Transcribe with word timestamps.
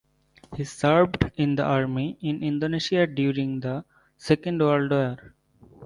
He 0.57 0.63
served 0.63 1.29
in 1.35 1.53
the 1.57 1.63
army 1.63 2.17
in 2.21 2.41
Indonesia 2.41 3.05
during 3.05 3.59
the 3.59 3.85
Second 4.17 4.59
World 4.59 4.89
War. 4.89 5.35